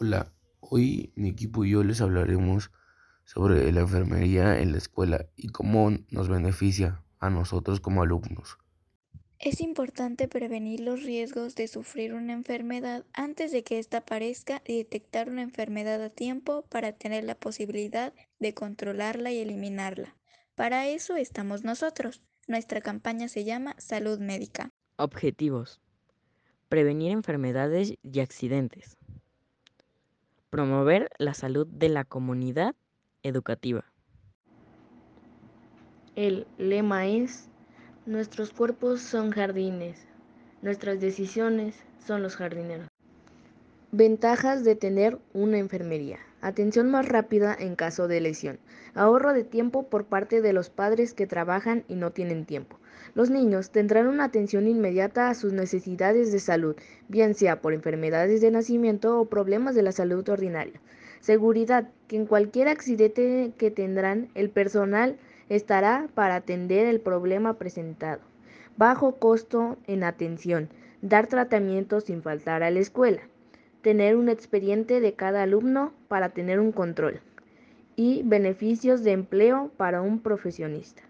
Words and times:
Hola, 0.00 0.32
hoy 0.60 1.12
mi 1.16 1.28
equipo 1.28 1.64
y 1.64 1.70
yo 1.70 1.82
les 1.82 2.00
hablaremos 2.00 2.70
sobre 3.24 3.72
la 3.72 3.80
enfermería 3.80 4.60
en 4.60 4.70
la 4.70 4.78
escuela 4.78 5.26
y 5.34 5.48
cómo 5.48 5.90
nos 6.12 6.28
beneficia 6.28 7.02
a 7.18 7.30
nosotros 7.30 7.80
como 7.80 8.04
alumnos. 8.04 8.58
Es 9.40 9.60
importante 9.60 10.28
prevenir 10.28 10.78
los 10.78 11.02
riesgos 11.02 11.56
de 11.56 11.66
sufrir 11.66 12.14
una 12.14 12.32
enfermedad 12.32 13.06
antes 13.12 13.50
de 13.50 13.64
que 13.64 13.80
ésta 13.80 13.98
aparezca 13.98 14.62
y 14.64 14.76
detectar 14.76 15.28
una 15.28 15.42
enfermedad 15.42 16.00
a 16.00 16.10
tiempo 16.10 16.64
para 16.68 16.92
tener 16.92 17.24
la 17.24 17.34
posibilidad 17.34 18.14
de 18.38 18.54
controlarla 18.54 19.32
y 19.32 19.38
eliminarla. 19.38 20.14
Para 20.54 20.86
eso 20.86 21.16
estamos 21.16 21.64
nosotros. 21.64 22.22
Nuestra 22.46 22.80
campaña 22.82 23.26
se 23.26 23.42
llama 23.42 23.74
Salud 23.78 24.20
Médica. 24.20 24.70
Objetivos. 24.94 25.80
Prevenir 26.68 27.10
enfermedades 27.10 27.94
y 28.00 28.20
accidentes. 28.20 28.96
Promover 30.58 31.08
la 31.18 31.34
salud 31.34 31.68
de 31.68 31.88
la 31.88 32.02
comunidad 32.02 32.74
educativa. 33.22 33.84
El 36.16 36.48
lema 36.58 37.06
es, 37.06 37.48
nuestros 38.06 38.52
cuerpos 38.52 39.00
son 39.00 39.30
jardines, 39.30 40.08
nuestras 40.60 40.98
decisiones 40.98 41.76
son 42.04 42.24
los 42.24 42.34
jardineros. 42.34 42.88
Ventajas 43.92 44.64
de 44.64 44.74
tener 44.74 45.20
una 45.32 45.58
enfermería. 45.58 46.18
Atención 46.40 46.90
más 46.90 47.08
rápida 47.08 47.56
en 47.58 47.74
caso 47.74 48.06
de 48.06 48.20
lesión. 48.20 48.60
Ahorro 48.94 49.32
de 49.32 49.42
tiempo 49.42 49.88
por 49.88 50.04
parte 50.04 50.40
de 50.40 50.52
los 50.52 50.70
padres 50.70 51.12
que 51.12 51.26
trabajan 51.26 51.84
y 51.88 51.96
no 51.96 52.12
tienen 52.12 52.44
tiempo. 52.44 52.78
Los 53.14 53.30
niños 53.30 53.70
tendrán 53.70 54.06
una 54.06 54.24
atención 54.24 54.68
inmediata 54.68 55.30
a 55.30 55.34
sus 55.34 55.52
necesidades 55.52 56.30
de 56.30 56.38
salud, 56.38 56.76
bien 57.08 57.34
sea 57.34 57.60
por 57.60 57.72
enfermedades 57.72 58.40
de 58.40 58.52
nacimiento 58.52 59.20
o 59.20 59.24
problemas 59.24 59.74
de 59.74 59.82
la 59.82 59.90
salud 59.90 60.28
ordinaria. 60.28 60.80
Seguridad, 61.20 61.88
que 62.06 62.16
en 62.16 62.26
cualquier 62.26 62.68
accidente 62.68 63.52
que 63.58 63.72
tendrán, 63.72 64.28
el 64.36 64.50
personal 64.50 65.18
estará 65.48 66.08
para 66.14 66.36
atender 66.36 66.86
el 66.86 67.00
problema 67.00 67.54
presentado. 67.54 68.20
Bajo 68.76 69.16
costo 69.16 69.76
en 69.88 70.04
atención, 70.04 70.68
dar 71.02 71.26
tratamiento 71.26 72.00
sin 72.00 72.22
faltar 72.22 72.62
a 72.62 72.70
la 72.70 72.78
escuela, 72.78 73.22
tener 73.82 74.16
un 74.16 74.28
expediente 74.28 75.00
de 75.00 75.14
cada 75.14 75.42
alumno 75.42 75.92
para 76.08 76.30
tener 76.30 76.60
un 76.60 76.72
control 76.72 77.20
y 77.96 78.22
beneficios 78.24 79.02
de 79.02 79.12
empleo 79.12 79.70
para 79.76 80.02
un 80.02 80.20
profesionista. 80.20 81.02